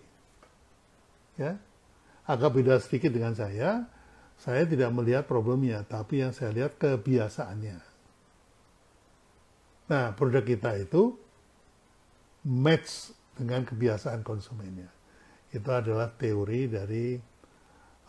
[1.35, 1.59] Ya,
[2.29, 3.89] agak beda sedikit dengan saya.
[4.39, 7.79] Saya tidak melihat problemnya, tapi yang saya lihat kebiasaannya.
[9.91, 11.19] Nah, produk kita itu
[12.47, 14.87] match dengan kebiasaan konsumennya.
[15.51, 17.19] Itu adalah teori dari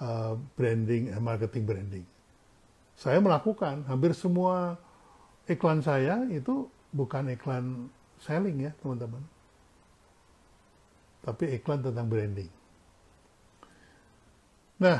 [0.06, 2.06] uh, branding, eh, marketing branding
[3.00, 4.76] saya melakukan hampir semua
[5.48, 7.88] iklan saya itu bukan iklan
[8.20, 9.24] selling ya teman-teman
[11.24, 12.52] tapi iklan tentang branding.
[14.80, 15.00] Nah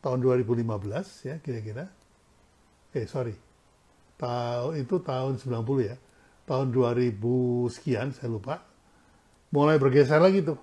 [0.00, 1.90] tahun 2015 ya kira-kira.
[2.94, 3.34] Eh sorry.
[4.20, 5.96] Tahun itu tahun 90 ya.
[6.46, 8.62] Tahun 2000 sekian saya lupa.
[9.50, 10.58] Mulai bergeser lagi tuh.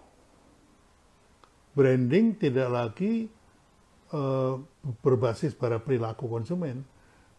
[1.78, 3.30] Branding tidak lagi
[4.12, 4.58] uh,
[5.04, 6.82] berbasis pada perilaku konsumen,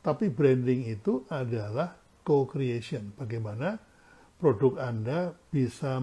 [0.04, 3.16] tapi branding itu adalah co-creation.
[3.18, 3.80] Bagaimana
[4.38, 5.98] produk Anda bisa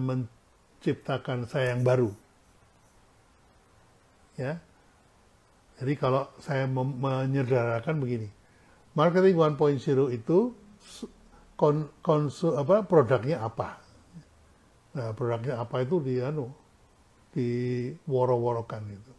[0.76, 2.10] menciptakan saya yang baru.
[4.36, 4.60] Ya.
[5.76, 8.28] Jadi kalau saya menyederhanakan begini,
[8.96, 10.56] marketing 1.0 itu
[11.56, 13.80] kon, konsu, apa produknya apa?
[14.96, 16.48] Nah, produknya apa itu di anu
[17.36, 17.48] di
[18.08, 19.12] woro-worokan itu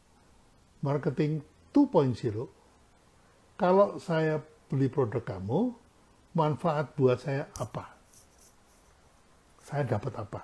[0.82, 1.41] marketing
[1.74, 2.48] 2.0,
[3.58, 5.74] kalau saya beli produk kamu,
[6.38, 7.98] manfaat buat saya apa?
[9.65, 10.41] Saya dapat apa?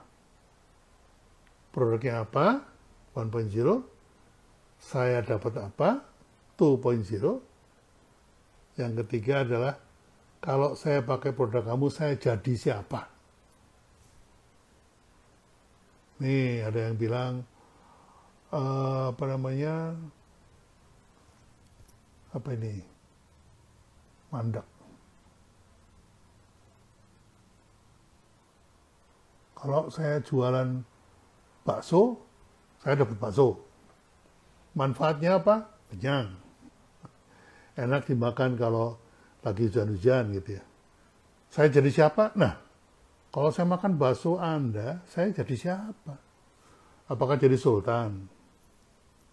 [1.74, 2.62] Produknya apa?
[3.18, 3.50] 1.0.
[4.78, 6.06] Saya dapat apa?
[6.62, 7.02] 2.0.
[8.78, 9.82] Yang ketiga adalah
[10.38, 13.10] kalau saya pakai produk kamu, saya jadi siapa?
[16.22, 17.48] Nih, ada yang bilang,
[18.54, 19.98] uh, apa namanya,
[22.36, 22.84] apa ini,
[24.30, 24.68] mandak.
[29.56, 30.84] Kalau saya jualan
[31.64, 32.20] bakso,
[32.84, 33.60] saya dapat bakso.
[34.76, 35.56] Manfaatnya apa?
[35.92, 36.36] Kenyang.
[37.74, 39.00] Enak dimakan kalau
[39.42, 40.64] lagi hujan-hujan gitu ya.
[41.50, 42.34] Saya jadi siapa?
[42.38, 42.54] Nah,
[43.34, 46.16] kalau saya makan bakso Anda, saya jadi siapa?
[47.10, 48.30] Apakah jadi sultan?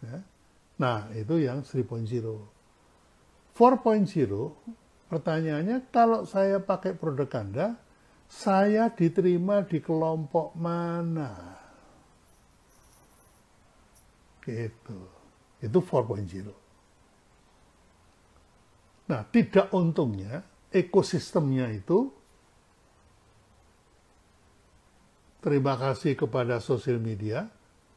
[0.01, 0.25] Ya.
[0.81, 2.09] Nah, itu yang 3.0.
[3.53, 7.77] 4.0, pertanyaannya kalau saya pakai produk Anda,
[8.25, 11.60] saya diterima di kelompok mana?
[14.45, 14.99] Gitu.
[15.61, 16.53] Itu 4.0.
[19.11, 22.15] Nah, tidak untungnya ekosistemnya itu
[25.43, 27.51] terima kasih kepada sosial media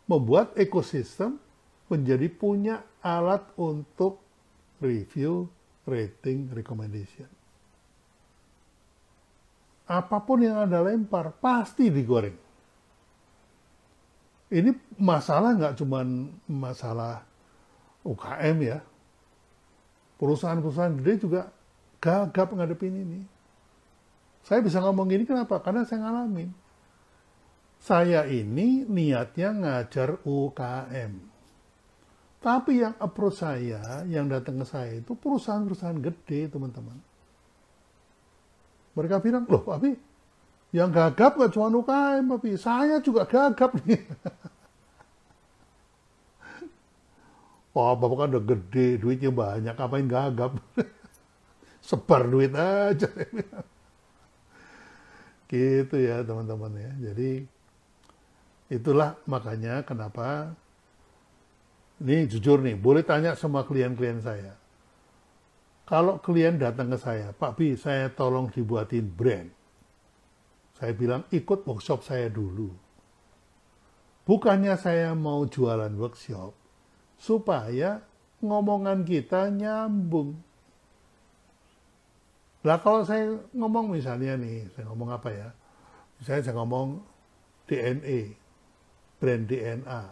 [0.10, 1.38] membuat ekosistem
[1.88, 4.20] menjadi punya alat untuk
[4.82, 5.48] review,
[5.86, 7.30] rating, recommendation
[9.88, 12.43] apa pun yang Anda lempar pasti digoreng.
[14.52, 16.04] Ini masalah nggak cuma
[16.50, 17.24] masalah
[18.04, 18.80] UKM ya.
[20.20, 21.42] Perusahaan-perusahaan gede juga
[22.00, 23.22] gagap ngadepin ini.
[24.44, 25.64] Saya bisa ngomong gini kenapa?
[25.64, 26.52] Karena saya ngalamin.
[27.80, 31.12] Saya ini niatnya ngajar UKM.
[32.44, 37.14] Tapi yang approach saya, yang datang ke saya itu perusahaan-perusahaan gede, teman-teman
[38.94, 39.78] mereka bilang, loh Pak
[40.74, 44.02] yang gagap gak cuma UKM Pak saya juga gagap nih.
[47.74, 50.62] Wah, Bapak kan udah gede, duitnya banyak, ngapain gagap?
[51.88, 53.10] Sebar duit aja.
[55.54, 56.92] gitu ya teman-teman ya.
[57.10, 57.46] Jadi
[58.74, 60.54] itulah makanya kenapa
[62.02, 64.58] ini jujur nih, boleh tanya sama klien-klien saya.
[65.86, 69.63] Kalau klien datang ke saya, Pak Bi, saya tolong dibuatin brand.
[70.74, 72.74] Saya bilang, ikut workshop saya dulu.
[74.24, 76.56] Bukannya saya mau jualan workshop,
[77.20, 78.02] supaya
[78.40, 80.40] ngomongan kita nyambung.
[82.64, 85.50] Lah kalau saya ngomong misalnya nih, saya ngomong apa ya?
[86.18, 87.04] Misalnya saya ngomong
[87.68, 88.20] DNA,
[89.20, 90.04] brand DNA.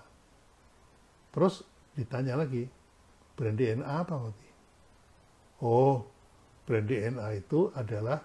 [1.31, 1.63] Terus
[1.95, 2.67] ditanya lagi,
[3.39, 4.15] brand DNA apa
[5.61, 6.05] oh
[6.65, 8.21] brand DNA itu adalah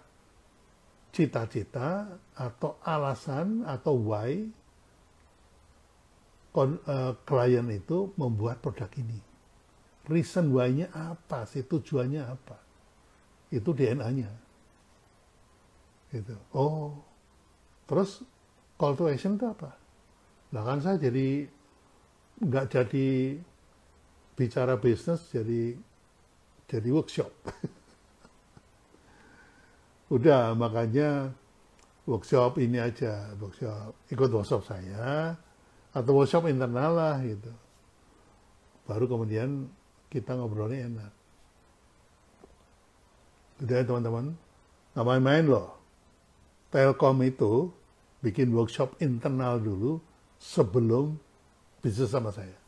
[1.17, 4.45] cita-cita atau alasan atau why
[6.53, 9.17] uh, klien itu membuat produk ini.
[10.07, 12.57] Reason why-nya apa sih, tujuannya apa.
[13.49, 14.31] Itu DNA-nya.
[16.13, 16.37] Gitu.
[16.53, 17.01] Oh,
[17.89, 18.21] terus
[18.77, 19.73] call to action itu apa?
[20.53, 21.49] Nah kan saya jadi
[22.45, 23.09] nggak jadi
[24.37, 25.75] bicara bisnis, jadi
[26.69, 27.33] jadi workshop.
[30.07, 31.35] Udah, makanya
[32.07, 35.35] workshop ini aja, workshop, ikut workshop saya,
[35.91, 37.51] atau workshop internal lah gitu.
[38.87, 39.67] Baru kemudian
[40.07, 41.13] kita ngobrolnya enak.
[43.67, 44.37] Udah ya teman-teman,
[44.95, 45.75] nggak main-main loh.
[46.71, 47.73] Telkom itu
[48.23, 49.99] bikin workshop internal dulu
[50.39, 51.19] sebelum
[51.83, 52.67] bisnis sama saya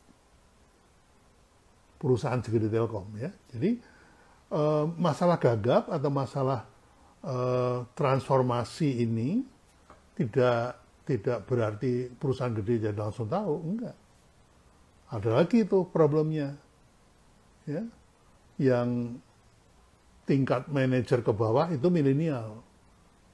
[1.99, 3.31] perusahaan segede Telkom ya.
[3.53, 3.77] Jadi
[4.55, 6.65] uh, masalah gagap atau masalah
[7.25, 9.43] uh, transformasi ini
[10.19, 13.97] tidak tidak berarti perusahaan gede jadi langsung tahu, enggak.
[15.09, 16.53] Ada lagi itu problemnya.
[17.65, 17.83] Ya.
[18.61, 19.17] Yang
[20.29, 22.61] tingkat manajer ke bawah itu milenial.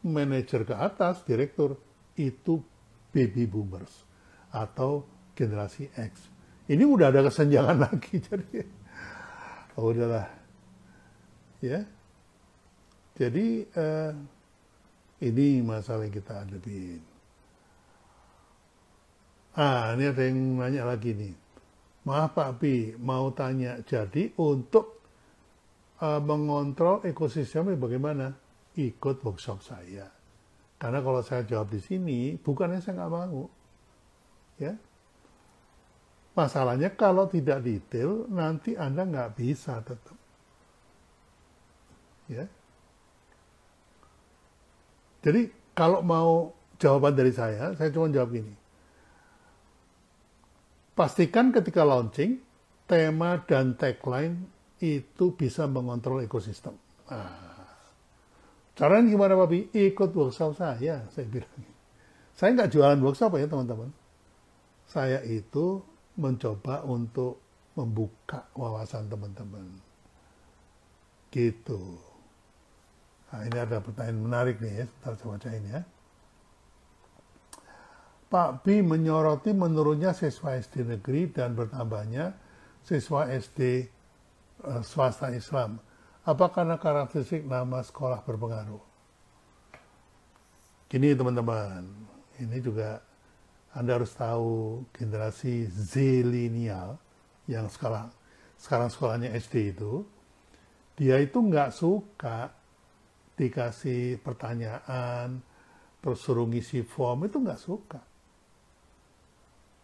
[0.07, 1.81] Manajer ke atas, direktur,
[2.15, 2.63] itu
[3.11, 4.07] baby boomers
[4.55, 6.31] atau generasi X
[6.71, 8.67] ini udah ada kesenjangan lagi jadi
[9.79, 10.27] oh udahlah
[11.63, 11.87] ya
[13.15, 13.47] jadi
[13.79, 14.13] uh,
[15.23, 16.99] ini masalah yang kita hadapin.
[19.55, 21.35] Ah ini ada yang nanya lagi nih.
[22.11, 23.79] Maaf Pak Pi mau tanya.
[23.87, 24.99] Jadi untuk
[26.03, 28.35] uh, mengontrol ekosistemnya bagaimana?
[28.75, 30.11] Ikut workshop saya.
[30.75, 33.47] Karena kalau saya jawab di sini bukannya saya nggak mau.
[34.59, 34.75] Ya.
[36.35, 40.19] Masalahnya kalau tidak detail, nanti Anda nggak bisa tetap.
[42.27, 42.51] Ya.
[45.25, 48.53] Jadi kalau mau jawaban dari saya, saya cuma jawab gini.
[50.93, 52.39] Pastikan ketika launching,
[52.85, 54.47] tema dan tagline
[54.79, 56.77] itu bisa mengontrol ekosistem.
[57.09, 57.67] Nah,
[58.77, 61.65] caranya gimana Pak Ikut workshop saya, saya bilang.
[62.37, 63.91] Saya nggak jualan workshop ya teman-teman.
[64.85, 65.81] Saya itu
[66.21, 67.41] mencoba untuk
[67.75, 69.67] membuka wawasan teman-teman.
[71.33, 72.14] Gitu.
[73.35, 75.81] Nah, ini ada pertanyaan menarik nih ya, sebentar saya bacain ya.
[78.31, 82.31] Pak B menyoroti menurunnya siswa SD negeri dan bertambahnya
[82.87, 83.91] siswa SD
[84.63, 85.83] uh, swasta Islam.
[86.23, 88.83] Apa karena karakteristik nama sekolah berpengaruh?
[90.87, 91.91] Gini teman-teman,
[92.39, 93.03] ini juga
[93.75, 97.03] Anda harus tahu generasi zilenial
[97.51, 98.15] yang sekarang
[98.63, 100.07] sekarang sekolahnya SD itu,
[100.95, 102.63] dia itu nggak suka
[103.35, 105.43] dikasih pertanyaan,
[105.99, 108.01] terus suruh ngisi form, itu nggak suka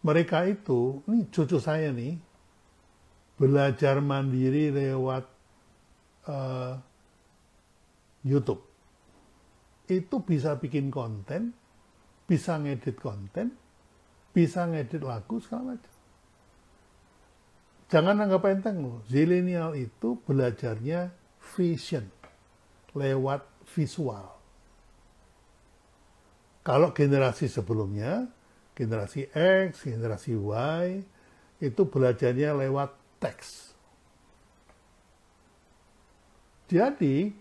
[0.01, 2.17] mereka itu, ini cucu saya nih,
[3.37, 5.25] belajar mandiri lewat
[6.25, 6.73] uh,
[8.25, 8.65] YouTube.
[9.85, 11.53] Itu bisa bikin konten,
[12.25, 13.53] bisa ngedit konten,
[14.33, 15.93] bisa ngedit lagu, segala macam.
[17.91, 21.13] Jangan anggap enteng loh, zilenial itu belajarnya
[21.53, 22.07] vision,
[22.95, 24.25] lewat visual.
[26.61, 28.29] Kalau generasi sebelumnya,
[28.77, 31.01] generasi X, generasi Y,
[31.61, 33.73] itu belajarnya lewat teks.
[36.69, 37.33] Jadi,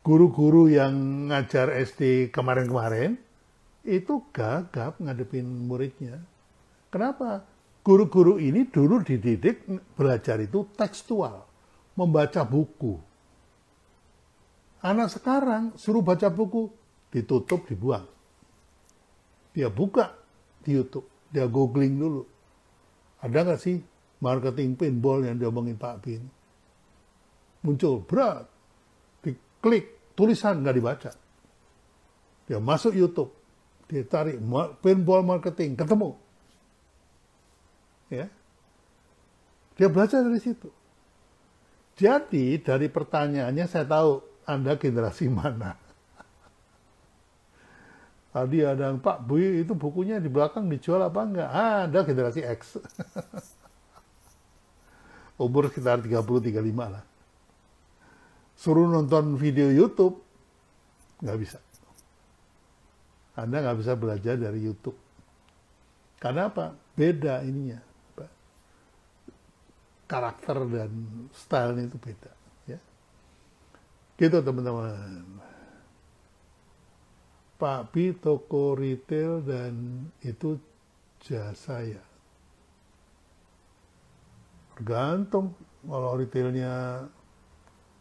[0.00, 3.18] guru-guru yang ngajar SD kemarin-kemarin,
[3.84, 6.22] itu gagap ngadepin muridnya.
[6.88, 7.44] Kenapa?
[7.84, 9.64] Guru-guru ini dulu dididik
[9.96, 11.44] belajar itu tekstual,
[11.96, 13.07] membaca buku.
[14.78, 16.70] Anak sekarang suruh baca buku,
[17.10, 18.06] ditutup, dibuang.
[19.50, 20.14] Dia buka
[20.62, 21.08] di YouTube.
[21.34, 22.22] Dia googling dulu.
[23.18, 23.82] Ada nggak sih
[24.22, 26.22] marketing pinball yang diomongin Pak Bin?
[27.66, 28.46] Muncul, berat.
[29.18, 31.10] Diklik, tulisan nggak dibaca.
[32.46, 33.34] Dia masuk YouTube.
[33.90, 34.38] Dia cari
[34.78, 36.14] pinball marketing, ketemu.
[38.14, 38.30] Ya.
[39.74, 40.70] Dia belajar dari situ.
[41.98, 45.76] Jadi dari pertanyaannya saya tahu Anda generasi mana.
[48.32, 51.50] Tadi ada yang, Pak, Bu, itu bukunya di belakang dijual apa enggak?
[51.52, 52.80] Ah, ada generasi X.
[55.44, 57.04] Umur sekitar 30-35 lah.
[58.58, 60.18] Suruh nonton video YouTube,
[61.22, 61.58] nggak bisa.
[63.38, 64.98] Anda nggak bisa belajar dari YouTube.
[66.18, 66.74] Karena apa?
[66.98, 67.78] Beda ininya.
[70.08, 70.90] Karakter dan
[71.36, 72.37] stylenya itu beda.
[74.18, 75.22] Gitu teman-teman.
[77.58, 80.58] Pak B toko retail dan itu
[81.22, 82.04] jasa ya.
[84.78, 87.02] Tergantung kalau retailnya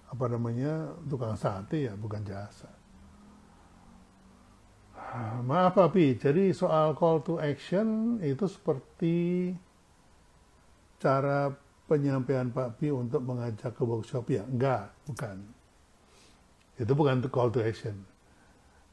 [0.07, 2.69] apa namanya tukang sate ya bukan jasa.
[5.41, 9.55] Maaf Pak B, jadi soal call to action itu seperti
[11.01, 11.49] cara
[11.89, 14.43] penyampaian Pak B untuk mengajak ke workshop ya?
[14.45, 15.56] Enggak, bukan.
[16.77, 18.05] Itu bukan call to action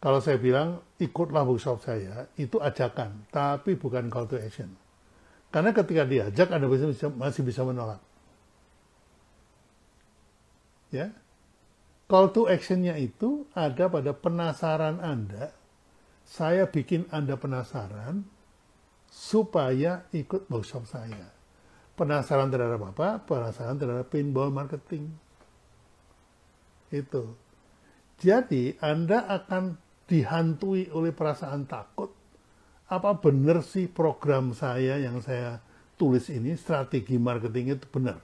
[0.04, 4.68] kalau saya bilang ikutlah workshop saya, itu ajakan, tapi bukan call to action.
[5.48, 8.04] Karena ketika diajak, Anda bisa, masih bisa menolak.
[10.92, 11.08] Ya,
[12.04, 15.56] call to actionnya itu ada pada penasaran Anda.
[16.28, 18.28] Saya bikin Anda penasaran
[19.08, 21.32] supaya ikut workshop saya.
[21.96, 23.24] Penasaran terhadap apa?
[23.24, 25.16] Penasaran terhadap pinball marketing.
[26.92, 27.40] Itu.
[28.20, 32.12] Jadi Anda akan dihantui oleh perasaan takut,
[32.86, 35.58] apa benar sih program saya yang saya
[35.96, 38.20] tulis ini, strategi marketing itu benar?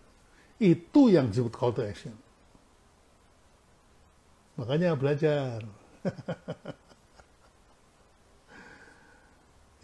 [0.60, 2.12] Itu yang disebut call to action.
[4.60, 5.64] Makanya belajar.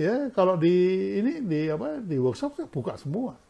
[0.02, 0.76] ya kalau di
[1.16, 3.40] ini di apa di workshop saya buka semua.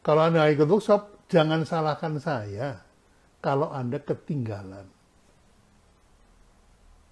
[0.00, 2.80] Kalau anda ikut workshop jangan salahkan saya
[3.44, 4.93] kalau anda ketinggalan.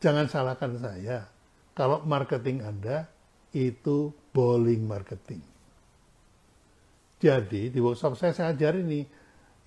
[0.02, 1.30] Jangan salahkan saya.
[1.78, 3.06] Kalau marketing Anda
[3.54, 5.38] itu bowling marketing.
[7.22, 9.06] Jadi di workshop saya saya ajar ini,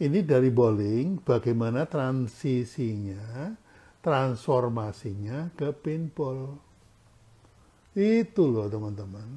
[0.04, 3.56] ini dari bowling bagaimana transisinya,
[4.04, 6.60] transformasinya ke pinball.
[7.96, 9.30] Itu loh teman-teman.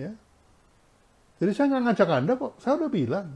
[0.00, 0.16] Ya.
[1.36, 2.56] Jadi saya nggak ngajak Anda kok.
[2.56, 3.28] Saya udah bilang.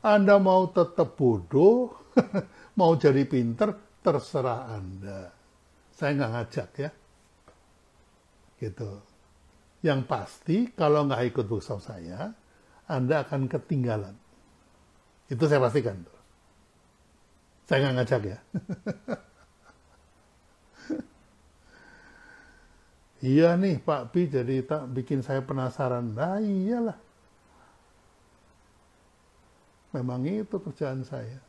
[0.00, 1.92] Anda mau tetap bodoh,
[2.80, 5.35] mau jadi pinter, terserah Anda.
[5.96, 6.90] Saya nggak ngajak ya.
[8.60, 9.00] Gitu.
[9.80, 12.36] Yang pasti kalau nggak ikut workshop saya,
[12.84, 14.12] Anda akan ketinggalan.
[15.32, 16.04] Itu saya pastikan.
[17.64, 18.38] Saya nggak ngajak ya.
[23.32, 26.12] iya nih Pak Pi jadi tak bikin saya penasaran.
[26.12, 27.00] Nah iyalah.
[29.96, 31.45] Memang itu kerjaan saya.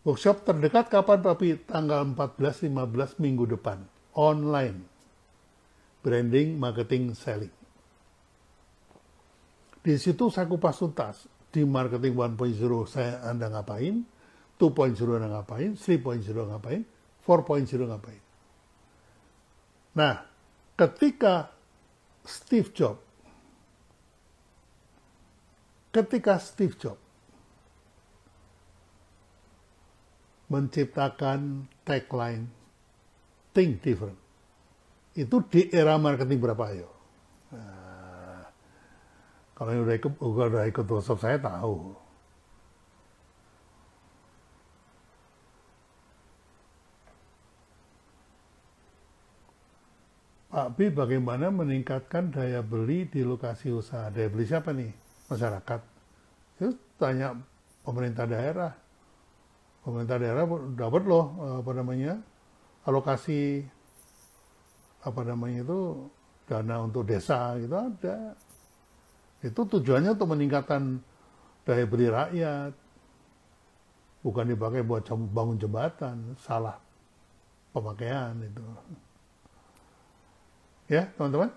[0.00, 1.60] Workshop terdekat kapan Pak Pi?
[1.60, 3.84] Tanggal 14-15 minggu depan.
[4.16, 4.80] Online.
[6.00, 7.52] Branding, marketing, selling.
[9.80, 11.28] Di situ saya kupas tuntas.
[11.50, 14.06] Di marketing 1.0 saya Anda ngapain,
[14.56, 16.82] 2.0 Anda ngapain, 3.0 ngapain,
[17.26, 18.22] 4.0 ngapain.
[19.98, 20.14] Nah,
[20.78, 21.50] ketika
[22.22, 23.02] Steve Jobs
[25.90, 26.99] ketika Steve Jobs
[30.50, 32.50] menciptakan tagline
[33.54, 34.18] think different.
[35.14, 36.90] Itu di era marketing berapa ayo
[37.50, 38.46] nah,
[39.54, 41.92] kalau yang udah ikut udah ikut workshop saya tahu.
[50.50, 54.10] Pak B bagaimana meningkatkan daya beli di lokasi usaha?
[54.10, 54.90] Daya beli siapa nih?
[55.30, 55.80] Masyarakat.
[56.58, 57.38] Itu tanya
[57.86, 58.74] pemerintah daerah
[59.90, 60.46] pemerintah daerah
[60.78, 62.22] dapat loh apa namanya
[62.86, 63.66] alokasi
[65.02, 66.06] apa namanya itu
[66.46, 68.38] dana untuk desa gitu ada.
[69.42, 71.02] Itu tujuannya untuk meningkatkan
[71.66, 72.72] daya beli rakyat.
[74.20, 76.76] Bukan dipakai buat bangun jembatan salah
[77.72, 78.62] pemakaian itu.
[80.86, 81.50] Ya teman-teman?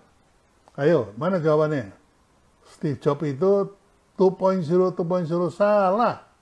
[0.74, 1.92] Ayo mana jawabannya?
[2.64, 3.70] Steve Jobs itu
[4.16, 4.64] 2.0
[4.96, 6.33] 2.0 salah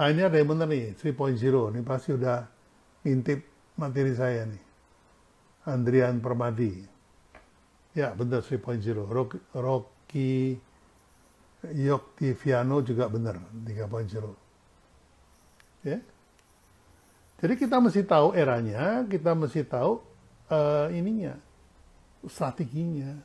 [0.00, 1.76] Nah ini ada yang benar nih, 3.0.
[1.76, 2.48] Ini pasti udah
[3.04, 3.44] intip
[3.76, 4.64] materi saya nih.
[5.68, 6.72] Andrian Permadi.
[7.92, 8.80] Ya benar 3.0.
[9.52, 10.56] Rocky
[11.68, 15.84] Yoktiviano juga benar 3.0.
[15.84, 16.00] Ya.
[17.40, 20.00] Jadi kita mesti tahu eranya, kita mesti tahu
[20.48, 21.36] uh, ininya,
[22.24, 23.20] strateginya.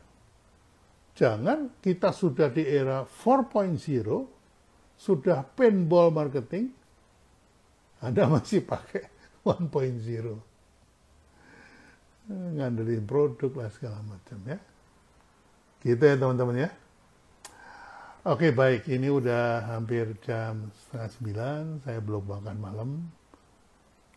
[1.15, 4.34] Jangan kita sudah di era 4.0,
[4.95, 6.71] sudah paintball marketing,
[7.99, 9.07] Anda masih pakai
[9.43, 9.69] 1.0.
[12.25, 14.57] Ngandelin produk lah segala macam ya.
[15.85, 16.69] Gitu ya teman-teman ya.
[18.25, 22.89] Oke baik, ini udah hampir jam setengah sembilan, saya belum makan malam.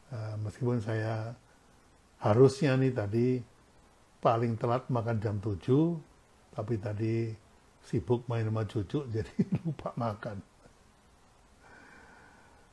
[0.09, 1.37] Uh, meskipun saya
[2.25, 3.27] harusnya nih tadi
[4.25, 5.61] paling telat makan jam 7,
[6.57, 7.37] tapi tadi
[7.85, 10.48] sibuk main sama cucu jadi lupa makan.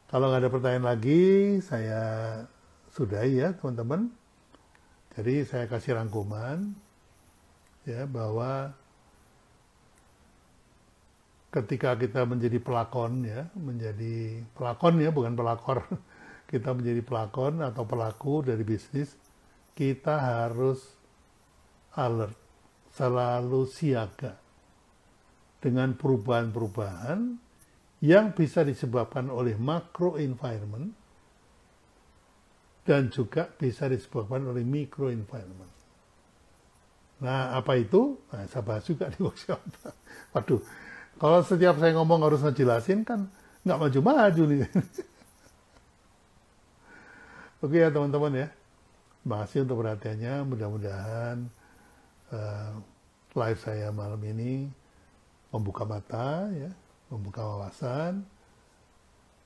[0.06, 2.04] Kalau nggak ada pertanyaan lagi, saya
[2.94, 4.14] sudah ya teman-teman.
[5.18, 6.76] Jadi saya kasih rangkuman
[7.88, 8.70] ya bahwa
[11.50, 15.82] ketika kita menjadi pelakon ya, menjadi pelakon ya bukan pelakor.
[16.46, 19.18] Kita menjadi pelakon atau pelaku dari bisnis,
[19.74, 20.78] kita harus
[21.98, 22.38] alert,
[22.94, 24.38] selalu siaga
[25.58, 27.45] dengan perubahan-perubahan
[28.04, 30.92] yang bisa disebabkan oleh macro environment
[32.86, 35.74] dan juga bisa disebabkan oleh micro environment.
[37.24, 38.20] Nah, apa itu?
[38.30, 39.58] Nah, saya bahas juga di workshop.
[40.36, 40.62] Waduh,
[41.18, 43.26] kalau setiap saya ngomong harus ngejelasin kan
[43.66, 44.70] nggak maju-maju nih.
[47.64, 48.48] Oke ya teman-teman ya.
[49.26, 50.46] Makasih untuk perhatiannya.
[50.46, 51.50] Mudah-mudahan
[52.30, 52.72] uh,
[53.34, 54.70] live saya malam ini
[55.50, 56.70] membuka mata ya
[57.10, 58.26] membuka wawasan,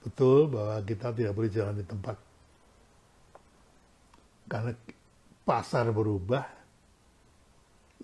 [0.03, 2.17] betul bahwa kita tidak boleh jalan di tempat.
[4.49, 4.73] Karena
[5.45, 6.45] pasar berubah,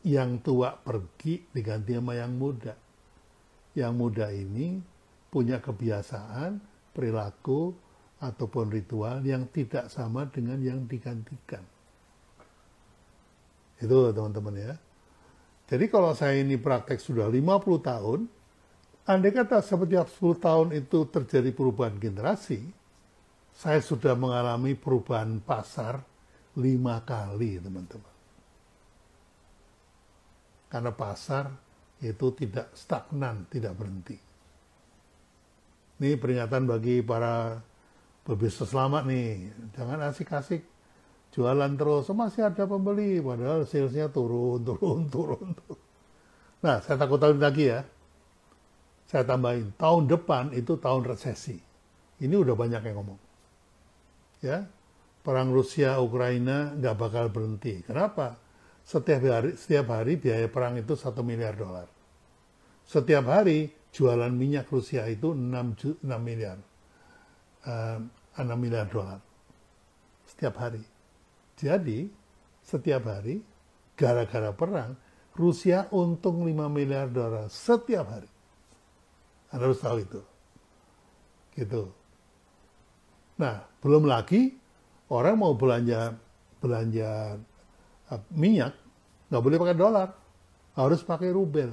[0.05, 2.77] yang tua pergi diganti sama yang muda.
[3.73, 4.77] Yang muda ini
[5.33, 6.61] punya kebiasaan,
[6.93, 7.73] perilaku,
[8.21, 11.65] ataupun ritual yang tidak sama dengan yang digantikan.
[13.75, 14.73] Itu teman-teman ya.
[15.65, 18.19] Jadi kalau saya ini praktek sudah 50 tahun,
[19.05, 22.65] Andai kata setiap 10 tahun itu terjadi perubahan generasi,
[23.53, 26.01] saya sudah mengalami perubahan pasar
[26.57, 28.15] lima kali, teman-teman.
[30.73, 31.53] Karena pasar
[32.01, 34.17] itu tidak stagnan, tidak berhenti.
[36.01, 37.61] Ini peringatan bagi para
[38.25, 39.53] pebisnis lama nih.
[39.77, 40.65] Jangan asik-asik
[41.31, 42.11] jualan terus.
[42.11, 45.53] Masih ada pembeli, padahal salesnya turun, turun, turun.
[45.55, 45.79] turun.
[46.59, 47.85] Nah, saya takut lagi ya.
[49.15, 51.55] Saya tambahin, tahun depan itu tahun resesi.
[52.19, 53.19] Ini udah banyak yang ngomong.
[54.43, 54.67] Ya,
[55.23, 57.79] perang Rusia Ukraina nggak bakal berhenti.
[57.87, 58.35] Kenapa?
[58.83, 61.87] Setiap hari, setiap hari biaya perang itu satu miliar dolar.
[62.83, 66.59] Setiap hari jualan minyak Rusia itu 6, 6 miliar.
[67.63, 68.03] Uh,
[68.35, 69.23] eh, 6 miliar dolar.
[70.27, 70.83] Setiap hari.
[71.55, 72.11] Jadi,
[72.59, 73.39] setiap hari,
[73.95, 74.99] gara-gara perang,
[75.39, 78.34] Rusia untung 5 miliar dolar setiap hari.
[79.55, 80.19] Anda harus tahu itu.
[81.55, 81.87] Gitu.
[83.39, 84.51] Nah, belum lagi
[85.07, 86.11] orang mau belanja
[86.59, 87.39] belanja
[88.11, 88.75] uh, minyak
[89.31, 90.09] nggak boleh pakai dolar,
[90.75, 91.71] harus pakai rubel.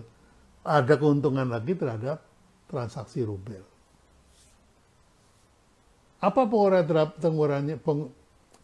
[0.62, 2.22] Ada keuntungan lagi terhadap
[2.70, 3.66] transaksi rubel.
[6.22, 7.18] Apa pengaruhnya terhadap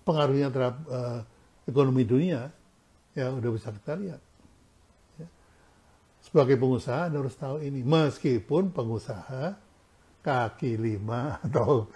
[0.07, 1.27] pengaruhnya terhadap uh,
[1.67, 2.55] ekonomi dunia?
[3.19, 4.23] Ya udah bisa kita lihat
[6.29, 9.57] sebagai pengusaha Anda harus tahu ini meskipun pengusaha
[10.21, 11.89] kaki lima atau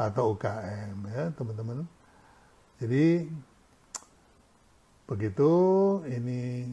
[0.00, 1.84] atau UKM ya teman-teman
[2.80, 3.28] jadi
[5.04, 5.52] begitu
[6.08, 6.72] ini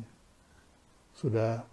[1.11, 1.67] sudah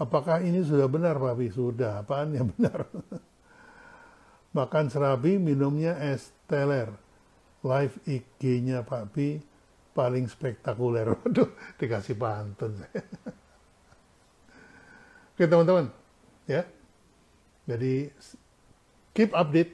[0.00, 1.46] apakah ini sudah benar Pak Pi?
[1.50, 2.86] Sudah, apaan yang benar?
[4.56, 6.90] Makan serabi, minumnya es teler.
[7.64, 9.40] Live IG-nya Pak Pi
[9.94, 11.06] paling spektakuler.
[11.22, 12.74] Waduh, dikasih pantun.
[15.34, 15.90] Oke teman-teman,
[16.50, 16.66] ya.
[17.64, 18.12] Jadi
[19.16, 19.72] keep update,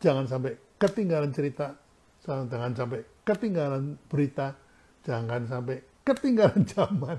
[0.00, 1.76] jangan sampai ketinggalan cerita,
[2.24, 4.56] jangan sampai ketinggalan berita,
[5.04, 7.18] jangan sampai ketinggalan zaman.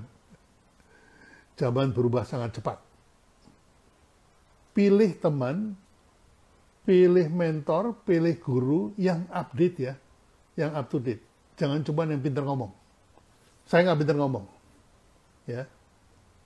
[1.54, 2.82] Zaman berubah sangat cepat.
[4.74, 5.78] Pilih teman,
[6.82, 9.94] pilih mentor, pilih guru yang update ya,
[10.58, 12.72] yang up to date jangan cuma yang pintar ngomong.
[13.64, 14.44] Saya nggak pintar ngomong.
[15.48, 15.66] Ya.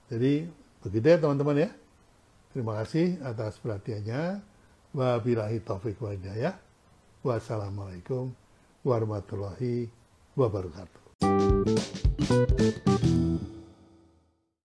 [0.09, 0.49] Jadi
[0.81, 1.69] begitu ya teman-teman ya.
[2.55, 4.41] Terima kasih atas perhatiannya.
[4.89, 6.57] Wabillahi taufiq wa hidayah.
[7.21, 8.33] Wassalamualaikum
[8.81, 9.91] warahmatullahi
[10.33, 11.03] wabarakatuh.